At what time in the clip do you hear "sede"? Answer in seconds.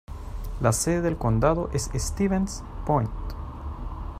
0.73-1.01